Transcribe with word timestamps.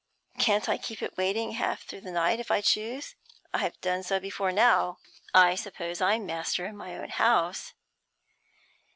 'Can't 0.39 0.67
I 0.67 0.79
keep 0.79 1.03
it 1.03 1.15
waiting 1.15 1.51
half 1.51 1.83
through 1.83 2.01
the 2.01 2.09
night 2.09 2.39
if 2.39 2.49
I 2.49 2.59
choose? 2.59 3.13
I've 3.53 3.79
done 3.81 4.01
so 4.01 4.19
before 4.19 4.51
now. 4.51 4.97
I 5.31 5.53
suppose 5.53 6.01
I'm 6.01 6.25
master 6.25 6.65
in 6.65 6.75
my 6.75 6.97
own 6.97 7.09
house.' 7.09 7.75